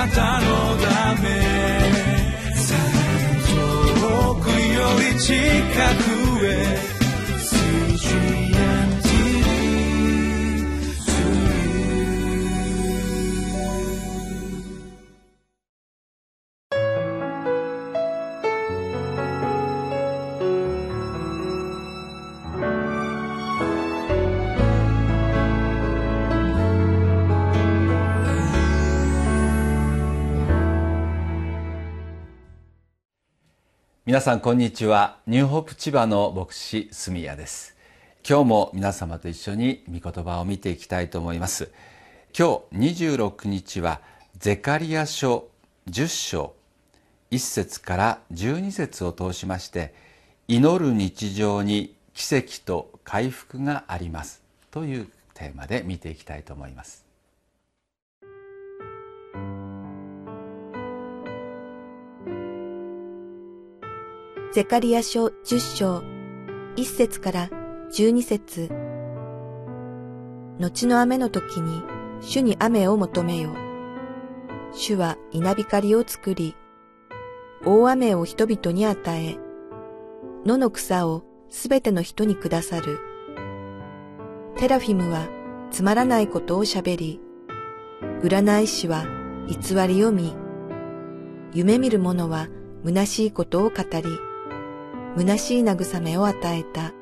[0.00, 0.46] なたの
[0.78, 1.28] ため。
[4.00, 5.34] 遠くより近
[6.04, 6.09] く。
[34.10, 35.18] 皆さんこんにちは。
[35.28, 37.76] ニューホープ千葉の牧師住谷です。
[38.28, 41.70] 今日も皆様と一緒に御言葉を見ていきたいと思います。
[42.36, 44.00] 今日26日は
[44.36, 45.46] ゼカリア書
[45.88, 46.54] 10章
[47.30, 49.94] 1節から12節を通しまして
[50.48, 54.42] 祈る日常に奇跡と回復があります。
[54.72, 57.09] というテーマで見ていきたいと思います。
[64.52, 66.02] ゼカリア書10章、
[66.74, 67.48] 1節から
[67.92, 68.68] 12節
[70.58, 71.84] 後の雨の時に、
[72.20, 73.54] 主に雨を求めよ。
[74.72, 76.56] 主は稲光を作り、
[77.64, 79.38] 大雨を人々に与え、
[80.44, 82.98] 野の草をすべての人にくださる。
[84.56, 85.28] テラフィムは
[85.70, 87.20] つまらないことを喋り、
[88.22, 89.04] 占い師は
[89.46, 90.34] 偽りを見、
[91.52, 92.48] 夢見る者は
[92.84, 94.29] 虚しいことを語り、
[95.16, 96.92] 虚しい慰めを与えた。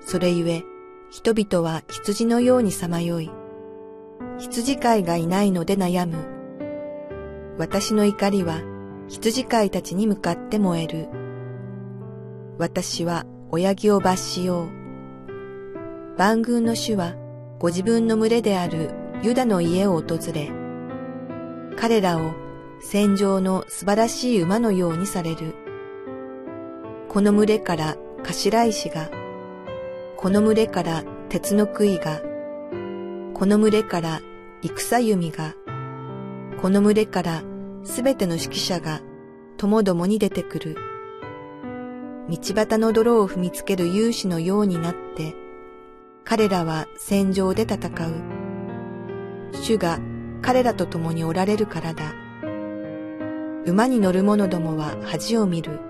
[0.00, 0.64] それゆえ、
[1.10, 3.30] 人々は羊のようにさまよい、
[4.38, 6.16] 羊飼いがいないので悩む。
[7.58, 8.60] 私の怒りは
[9.08, 11.08] 羊飼いたちに向かって燃える。
[12.58, 14.68] 私は親木を罰しよう。
[16.18, 17.14] 万軍の主は
[17.58, 18.90] ご自分の群れである
[19.22, 20.50] ユダの家を訪れ、
[21.76, 22.32] 彼らを
[22.80, 25.67] 戦場の素晴らしい馬のようにされる。
[27.08, 29.10] この群れから頭石が、
[30.18, 32.20] この群れから鉄の杭が、
[33.32, 34.20] この群れから
[34.62, 35.54] 戦弓が、
[36.60, 37.42] この群れから
[37.82, 39.00] すべての指揮者が
[39.56, 40.76] ともどもに出てくる。
[42.28, 45.34] 道端の泥を踏みつける勇士のようになって、
[46.24, 49.54] 彼らは戦場で戦う。
[49.62, 49.98] 主が
[50.42, 52.12] 彼らと共におられるからだ。
[53.64, 55.87] 馬に乗る者どもは恥を見る。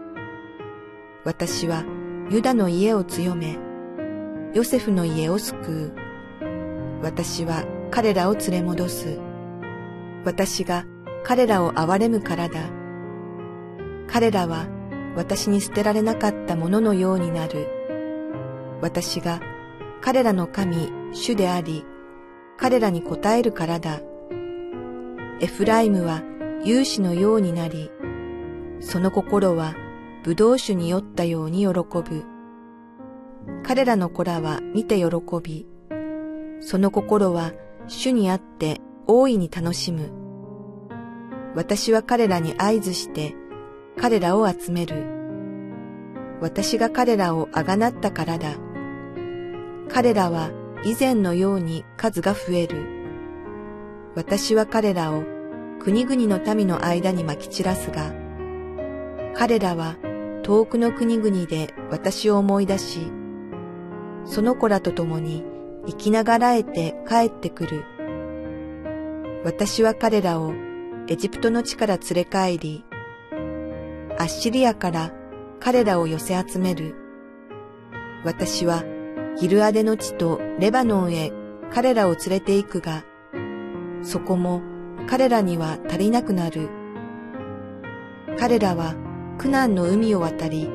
[1.24, 1.84] 私は
[2.30, 3.58] ユダの家を強め、
[4.54, 5.92] ヨセフの家を救う。
[7.02, 9.18] 私は彼らを連れ戻す。
[10.24, 10.84] 私が
[11.24, 12.70] 彼らを憐れむからだ。
[14.06, 14.68] 彼らは
[15.16, 17.68] 私に捨てられなかったもののようになる。
[18.80, 19.40] 私が
[20.00, 21.84] 彼らの神、主であり、
[22.56, 24.00] 彼らに応えるからだ。
[25.40, 26.22] エフライムは
[26.64, 27.90] 勇士のようになり、
[28.80, 29.74] その心は
[30.24, 32.24] 葡萄酒に酔ったように喜ぶ。
[33.62, 35.04] 彼らの子らは見て喜
[35.42, 35.66] び、
[36.60, 37.52] その心は
[37.86, 40.10] 主にあって大いに楽しむ。
[41.54, 43.34] 私は彼らに合図して
[43.96, 45.06] 彼らを集める。
[46.40, 48.56] 私が彼らをあがなったからだ。
[49.88, 50.50] 彼らは
[50.84, 52.86] 以前のように数が増える。
[54.14, 55.22] 私は彼らを
[55.80, 58.12] 国々の民の間にまき散らすが、
[59.34, 59.96] 彼らは
[60.48, 63.12] 遠くの国々で私を思い出し、
[64.24, 65.44] その子らと共に
[65.86, 67.84] 生きながらえて帰ってくる。
[69.44, 70.54] 私は彼らを
[71.06, 72.86] エジプトの地から連れ帰り、
[74.18, 75.12] アッシリアから
[75.60, 76.94] 彼らを寄せ集める。
[78.24, 78.84] 私は
[79.38, 81.30] ギルアデの地とレバノンへ
[81.70, 83.04] 彼らを連れて行くが、
[84.00, 84.62] そこも
[85.10, 86.70] 彼らには足りなくなる。
[88.38, 88.94] 彼らは
[89.38, 90.68] 苦難の海を渡り、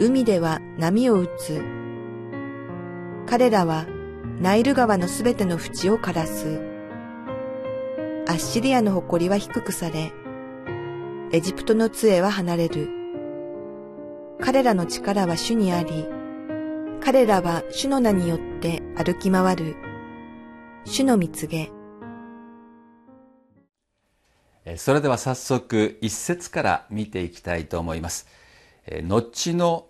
[0.00, 1.62] 海では波を打つ。
[3.26, 3.86] 彼らは
[4.40, 6.58] ナイル川のすべての淵を枯らす。
[8.26, 10.10] アッシリアの誇りは低くされ、
[11.32, 12.88] エジプトの杖は離れる。
[14.40, 16.08] 彼らの力は主にあり、
[17.02, 19.76] 彼らは主の名によって歩き回る。
[20.86, 21.70] 主の蜜げ。
[24.76, 28.26] それでは早速一節から見ていきたいと思います。
[29.04, 29.86] 後の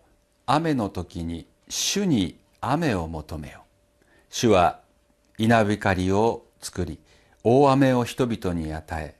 [0.47, 3.63] 雨の時に主に雨を求めよ
[4.29, 4.81] 主は
[5.39, 6.99] 稲光を作り
[7.43, 9.15] 大雨を人々に与え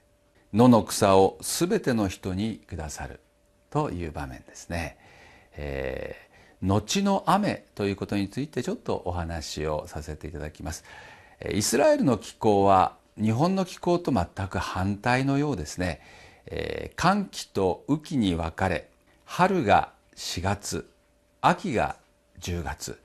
[0.53, 3.19] 野の草をすべての人にくださる。
[3.71, 4.97] という場面ですね、
[5.53, 10.83] えー、後の雨ということについてちょっとお話をさせていただきます。
[11.53, 16.01] イスラエルの気候は日本の気候と全く反対のようですね、
[16.45, 18.89] えー、寒気と雨季に分かれ
[19.25, 20.89] 春が4月
[21.41, 21.95] 秋が
[22.39, 22.99] 10月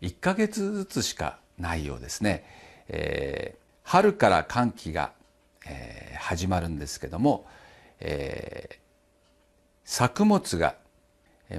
[0.00, 2.44] 1ヶ月ずつしかないようですね、
[2.88, 5.12] えー、春から寒気が、
[5.66, 7.46] えー、始まるんですけども、
[8.00, 8.76] えー、
[9.84, 10.74] 作物が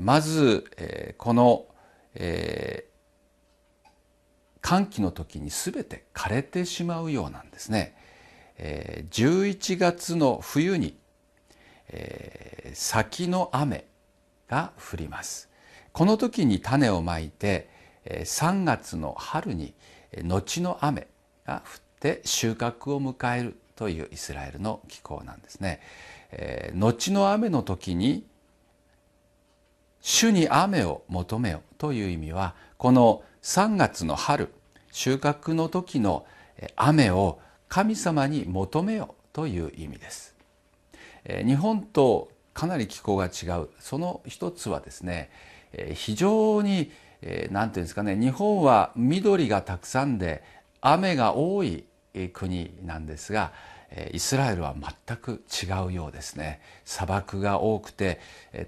[0.02, 1.66] まず、えー、この、
[2.16, 2.93] えー、
[4.64, 7.96] 寒気の時に全て枯れてしまうようなんですね。
[8.58, 10.98] えー、11月の冬に、
[11.90, 13.86] えー、先の雨
[14.50, 15.50] が降ります。
[15.92, 17.72] この時に種をまいて
[18.06, 19.74] え3月の春に
[20.24, 21.08] 後の雨
[21.46, 25.82] が降って収穫を迎えるというイスラエルの気候なんですね。
[26.32, 28.26] えー、後の雨の時に
[30.04, 34.54] 主に雨を求めよという意味はこの3月の春
[34.92, 36.26] 収穫の時の
[36.76, 37.40] 雨を
[37.70, 40.36] 神様に求めよという意味です。
[41.46, 45.32] 日本とかなり気候が違うその一つはですね
[45.94, 46.92] 非常に
[47.22, 50.44] 何て言うんですかね日本は緑がたくさんで
[50.82, 51.86] 雨が多い
[52.34, 53.54] 国なんですが
[54.12, 56.62] イスラエルは全く違うようですね。
[56.86, 58.20] 砂漠が多くて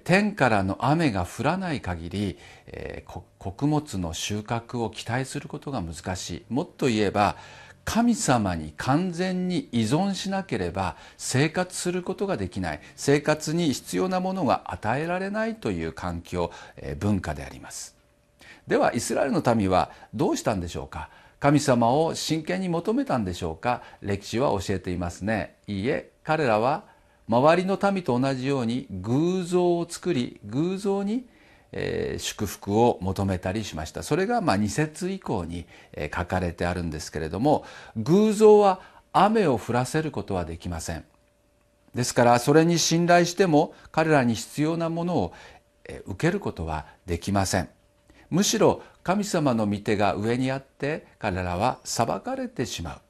[0.04, 2.38] 天からの雨が降らない限り
[3.38, 6.44] 穀物の収穫を期待することが難しい。
[6.48, 7.36] もっと言えば
[7.84, 12.80] 神様に完全に依存しなければ生活することができない。
[12.96, 16.50] 生活に必要なものが与えられないという環境
[16.98, 17.94] 文化であります。
[18.66, 21.10] ではイスラエルの民はどうしたんでしょうか。
[21.38, 23.82] 神様を真剣に求めたんでしょうか？
[24.00, 25.56] 歴史は教えていますね。
[25.66, 26.84] いいえ彼らは
[27.28, 31.26] 周りの民と同じように偶像を作り偶像に
[32.18, 34.02] 祝福を求めたりしました。
[34.02, 35.66] それがまあ2節以降に、
[36.14, 37.64] 書かれてあるんですけれども
[37.96, 38.80] 偶像は
[39.12, 41.04] 雨を降らせることはできません。
[41.94, 45.32] ですからそれに信頼しても彼らに必要なものを
[46.06, 47.68] 受けることはできません。
[48.30, 53.00] むしろ神様の御手が上にあって彼らは裁かれてしまう、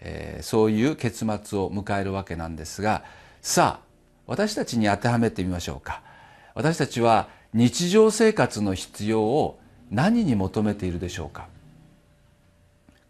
[0.00, 3.04] えー、そういう結末を迎えるわけなんですが
[3.42, 3.86] さあ
[4.26, 6.00] 私たちに当てはめてみましょうか。
[6.54, 9.60] 私たちは日常生活の必要を
[9.90, 11.48] 何に求めているでしょうか。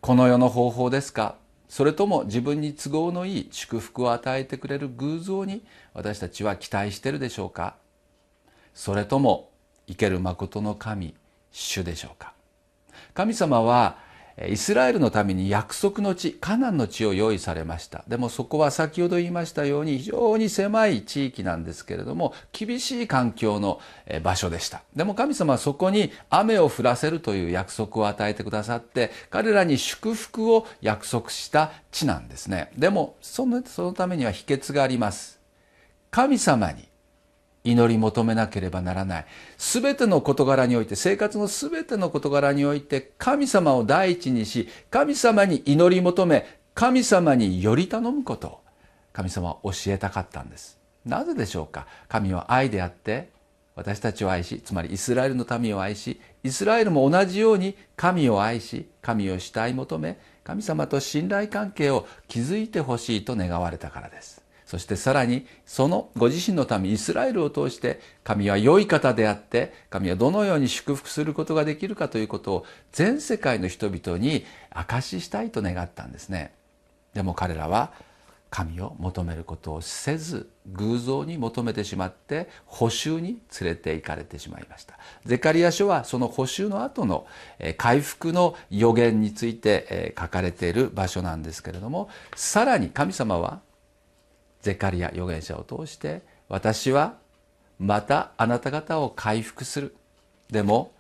[0.01, 1.37] この世の方法ですか？
[1.69, 5.63] それとも自分に都合のいい祝福を与えてくれる偶像に
[5.95, 7.77] 私たちは期待してるでしょうか？
[8.75, 9.51] それとも
[9.87, 11.15] 生ける誠の神
[11.53, 12.33] 主でしょうか？
[13.15, 14.11] 神様は
[14.49, 18.03] イスラエルのために約束の地カナンの地を用意されました。
[18.09, 23.79] でもそこは先ほど言いましたように非常に狭い地域なんですけれども厳しい環境の
[24.23, 24.83] 場所でした。
[24.97, 32.71] でも神様はそこに雨を降らせるという約束を与えてくださって彼らに祝福を約束した地なんですね。
[32.79, 35.41] でもそのそのためには秘訣があります。
[36.11, 36.89] 神様に
[37.65, 39.27] 祈り求めなければならない。
[39.59, 48.49] 全ての事柄において生活の全ての事柄において神様を第一にし神様に祈り求め神様により頼むこと。
[48.49, 48.59] を
[49.13, 50.79] 神様は教えたかったんです。
[51.05, 51.87] なぜでしょうか？
[52.09, 53.31] 神は愛であって
[53.75, 64.42] 私たちを愛しつまりイスラエルの民を愛しイスラエルも同じように神を愛し神を慕い求め神様と信頼関係を築いてほしいと願われたからです。
[64.73, 76.55] そしてさらにそのご自身の民イスラエルを通して神は良い方であって神はどのように祝福することができるかということを全世界の人々に証ししたいと願ったんですね。
[77.13, 77.93] でも彼らは
[78.49, 84.99] 神を求めることをせず偶像に求めてしまって補修に連れて行かれてしまいました。
[85.27, 87.27] ゼカリア書はその補修の後の
[87.77, 93.61] 回復の予言について書かれている場所なんですけれどもさらに神様は
[94.63, 97.15] ゼカリア預言者を通して私は
[97.79, 99.97] またあなた方を回復する。
[100.51, 100.93] でも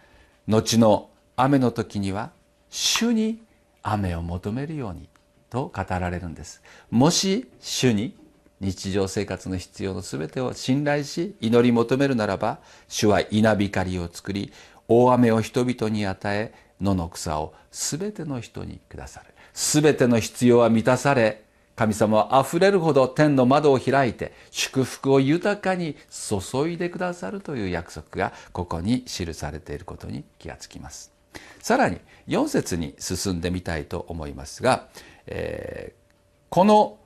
[0.49, 2.31] 後の雨の時には
[2.71, 3.41] 主に
[3.83, 5.09] 雨を求めるように
[5.51, 6.63] と語られるんです。
[6.91, 8.17] もし主に
[8.61, 14.53] 日常生活の必要の全てを信頼し祈り求めるならば主は稲光を作り
[14.87, 21.43] 大雨を人々に与え野の草を全ての人にくださる全ての必要は満たされ
[21.75, 31.13] 神様はあふれるほど天の窓を開いて祝福を豊かに注いでくださるという約束がここに記されていることに気がつきます。
[31.61, 31.99] さらに
[32.29, 34.89] 4節に進んでみたいと思いますが、
[35.27, 36.13] えー、
[36.51, 36.99] この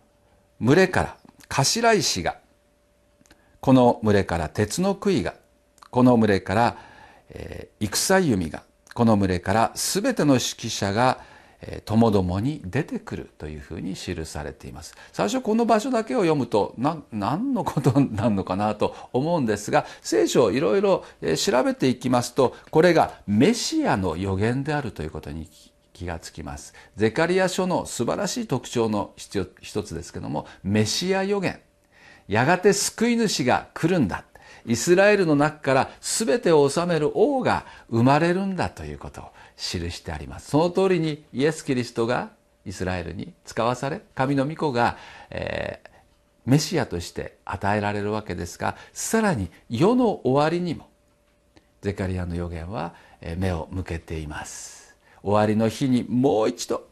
[0.60, 1.16] 群れから
[1.48, 2.38] 頭石が
[3.60, 5.34] この群れから鉄の杭が
[5.90, 6.76] この群れから、
[7.30, 8.62] えー、戦弓が
[8.94, 11.20] この群れから全ての指揮者が
[11.84, 14.94] ともどもに出てくるというふうに記されています。
[15.12, 16.74] 最初この場所だけを読むと
[17.12, 21.04] 何のことなのかなと思うんですが聖書をいろいろ
[21.36, 25.48] 調べていきますとこれがメシアの予言であるということに
[25.92, 26.74] 気がつきます。
[26.96, 29.46] ゼカリア書の素晴らしい特徴の一
[29.82, 31.60] つですけどもメシア予言。
[32.28, 34.24] やがて救い主が来るんだ。
[34.66, 39.24] イスラエルの中から全てを治める王が生まれるんだということを
[39.56, 40.50] 記してあります。
[40.50, 42.30] その通りにイエス・キリストが
[42.64, 44.96] イスラエルに使わされ神の御子が、
[45.30, 45.88] えー、
[46.44, 50.88] メシアとして与えられるわけですがさらに世の終わりにも
[51.80, 52.94] ゼカリアの予言は
[53.38, 54.96] 目を向けています。
[55.22, 56.88] 終わりの日にもう一度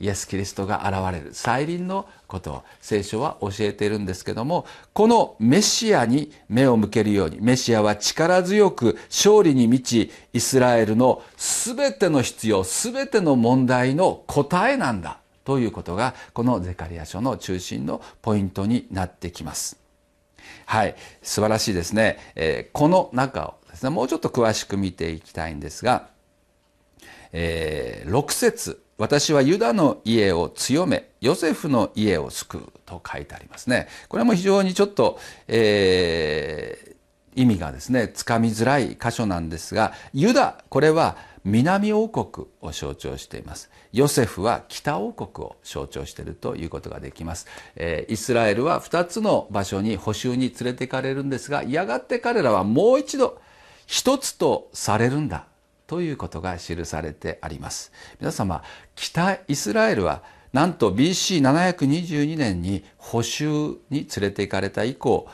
[0.00, 1.34] イエス・キリストが現れる。
[1.34, 19.78] 再臨のことを聖書は教えているんですけどもこのメシアに目を向けるようにメシアは力強く勝利に満ちイスラエルの全ての必要全ての問題の答えなんだということがこのゼカリア書の中心のポイントになってきます。
[20.66, 20.94] はい。
[21.22, 26.08] 素晴らしいですね、えー、この中をですねもうちょっと詳しく見ていきたいんですが、
[27.32, 28.82] えー、6節。
[28.98, 33.86] 私はユダの家を強め、ヨセフの家を救うと書いてありますね。
[34.08, 43.70] これも非常にちょっと、えー、意味がですね、つかみづらい箇所なんですが、ユダ、これは南王国を象徴しています。
[43.92, 47.46] ヨセフは北王国を象徴しているということができます。
[47.76, 53.40] えー、イスラエルは2つの場所に補修に連れて行かれるんですが、やがて彼らはもう一度
[53.86, 55.46] 一つとされるんだ
[55.88, 57.90] ということが記されてあります。
[58.20, 58.62] 皆様
[58.94, 65.26] 北イスラエルはなんと BC722 年に補修に連れて行かれた以降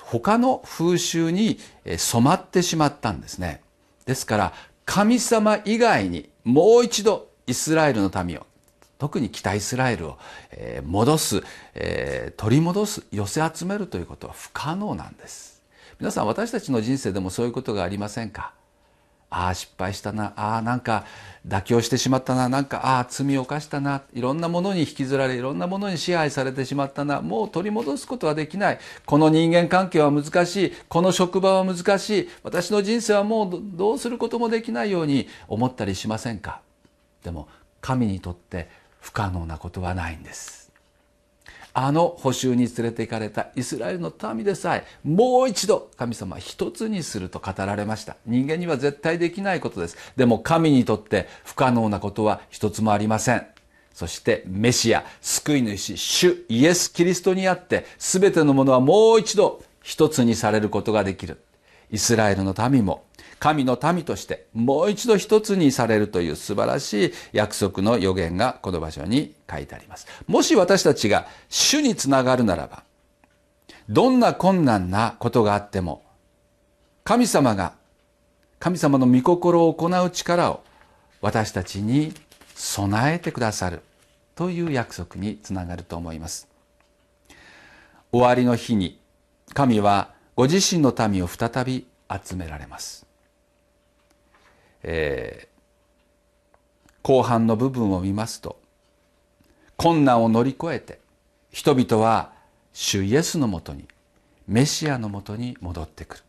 [0.00, 1.58] 他の風習に
[1.96, 3.60] 染まってしまったんですね。
[4.06, 4.52] ですから
[4.84, 8.46] 神様以外にもう一度イスラエルの民を
[8.98, 10.18] 特に北イスラエルを
[10.84, 11.42] 戻す
[12.36, 15.62] 取り戻す寄せ集めるということは不可能なんです。
[16.00, 18.54] 皆さん私たちの人生でもそういうことがありませんか？
[19.30, 20.32] ああ失敗したな。
[20.36, 21.04] ああなんか
[21.46, 22.48] 妥協してしまったな。
[22.48, 24.02] なんかああ罪を犯したな。
[24.14, 27.20] いろんなものに引きずられいろんなものに支配されてしまったな。
[27.20, 28.78] もう取り戻すことはできない。
[29.04, 30.72] この人間関係は難しい。
[30.88, 32.28] この職場は難しい。
[32.42, 36.62] 私の人生はもうどうすることもできないように思ったりしませんか？
[37.22, 37.48] でも
[37.82, 38.70] 神にとって
[39.00, 40.67] 不可能なことはないんです。
[41.80, 48.16] あの補修に連れて行かれたイスラエルの民でさえもう一度神様は一つにすると語られました。
[48.26, 49.96] 人間には絶対できないことです。
[50.16, 53.46] でも神にとって不可能なことは一つもありません。
[53.94, 61.40] そしてメシア救い主主イエス・キリストにあって全てのものはもう一度一つにされることができる。
[61.92, 63.04] イスラエルの民も
[63.38, 70.06] 神の民としてもう一度一つにされるという素晴らしい約束の予言がこの場所に書いてあります。
[70.26, 72.82] もし私たちが主につながるならば、
[73.88, 76.02] どんな困難なことがあっても、
[77.04, 77.72] 神様が、
[78.58, 80.62] 神様の御心を行う力を
[81.22, 82.12] 私たちに
[82.54, 83.82] 備えてくださる
[84.34, 86.48] という約束につながると思います。
[88.12, 89.00] 終わりの日に
[89.54, 91.86] 神はご自身の民を再び
[92.24, 93.07] 集められます。
[94.82, 98.60] えー、後半の部分を見ますと
[99.76, 101.00] 困難を乗り越えて
[101.50, 102.32] 人々は
[102.72, 103.86] 主イエスのもとに
[104.46, 106.22] メシアのもとに戻ってくる。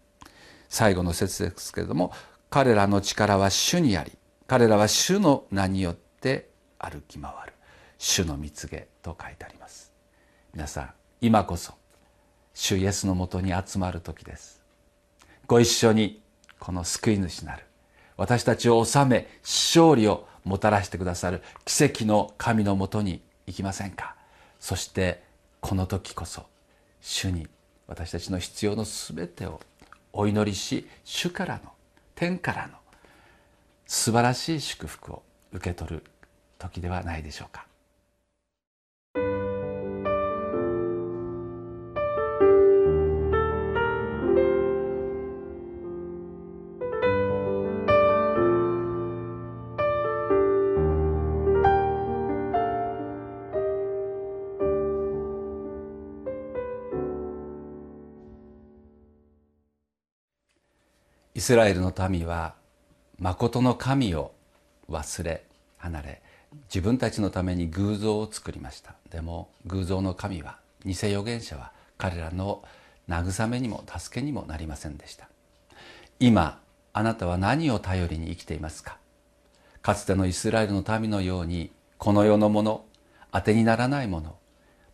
[0.67, 2.11] 最後の説ですけれども
[2.49, 4.11] 彼らの力は主にあり
[4.47, 7.53] 彼らは主の名によって歩き回る。
[7.97, 9.91] 主の蜜げと書いてあります。
[10.53, 11.73] 皆さん今こそ
[12.53, 14.61] 主イエスのもとに集まる時です。
[15.47, 16.21] ご一緒に
[16.59, 17.63] この救い主なる
[18.19, 24.15] 私たちを治め勝利をもたらしてくださる奇跡の神のもとに行きませんか？
[24.59, 25.23] そして
[25.61, 26.43] この時こそ
[26.99, 27.47] 主に
[27.87, 29.61] 私たちの必要の全てを
[30.11, 31.71] お祈りし主からの
[32.13, 32.73] 天からの
[33.87, 35.23] 素晴らしい祝福を
[35.53, 36.03] 受け取る
[36.57, 37.68] 時ではないでしょうか。
[61.39, 62.53] イスラエルの民は
[63.17, 64.33] 誠の神を
[64.89, 65.45] 忘れ
[65.77, 66.21] 離れ
[66.67, 68.95] 自分たちのために偶像を作りました。
[69.09, 72.61] でも偶像の神は偽預言者は彼らの
[73.07, 75.29] 慰めにも助けにもなりませんでした。
[76.19, 76.59] 今
[76.91, 78.97] あなたは何を頼りに生きていますか？
[79.81, 82.83] かつてのイスラエルの民のようにこの世のもの
[83.31, 84.35] 当てにならないもの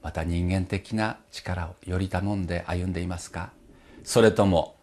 [0.04, 3.50] また人間的な力をより頼んで歩んでいますか？
[4.04, 4.76] それとも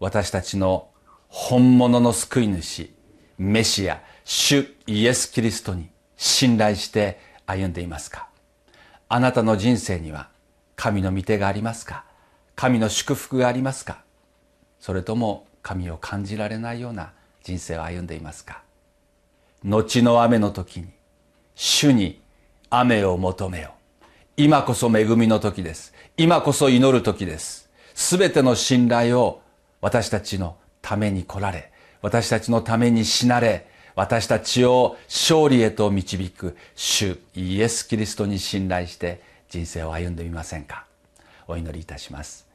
[0.00, 0.88] 私たちの
[1.36, 2.88] 本物の救い主
[3.38, 8.28] メシア主イエス・キリストに信頼して歩んでいますか？
[9.08, 10.28] あなたの人生には
[10.76, 12.04] 神の御手がありますか？
[12.54, 14.04] 神の祝福がありますか？
[14.78, 17.10] それとも神を感じられないような
[17.42, 18.62] 人生を歩んでいますか？
[19.64, 20.86] 後の雨の時に
[21.56, 22.22] 主に
[22.70, 23.72] 雨を求めよ
[24.36, 25.94] 今こそ恵みの時です。
[26.16, 27.68] 今こそ祈る時です。
[27.92, 29.42] すべての信頼を
[29.80, 31.72] 私たちのために来られ
[32.02, 40.84] 私たちのために死なれ私たちを勝利へと導く主イエス・キリストに信頼して人生を歩んでみませんか。
[41.46, 42.46] お祈りいたします。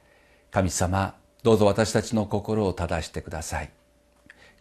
[0.51, 3.71] 神様どうぞ私たちの心を正してください。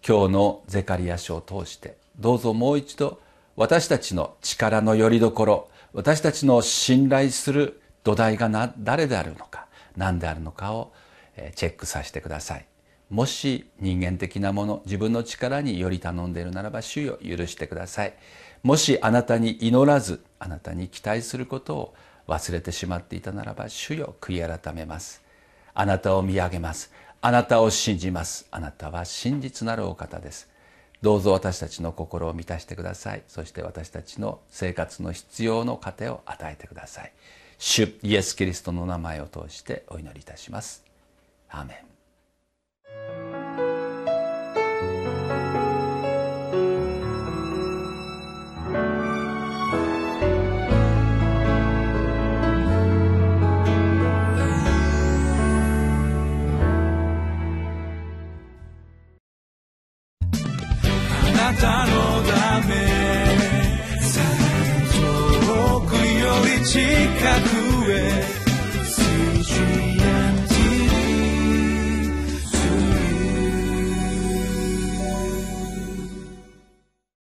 [0.07, 3.21] 今日のゼカリア書を通してどうぞもう一度
[3.57, 10.93] 私たちの力の拠り所私たちの信頼する土台がな誰であるのか何であるのかを
[11.57, 12.68] チェックさせてください。
[13.11, 18.15] もし人間的なもの自分の力により頼んでいるならば主よ許してください。
[18.63, 21.95] もしあなたに祈らずあなたに期待することを
[22.27, 25.23] 忘れてしまっていたならば主よ悔い改めます。
[25.75, 26.93] あなたを見上げます。
[27.21, 28.47] あなたを信じます。
[28.51, 30.49] あなたは真実なるお方です。
[31.01, 33.23] どうぞ私たちの心を満たしてください。
[33.27, 37.13] そして私たちの生活の必要の糧を与えてください。
[37.59, 40.85] 主イエス・キリストの名前を通してお祈りいたします。
[41.49, 41.98] アーメン。
[42.91, 43.28] Thank you.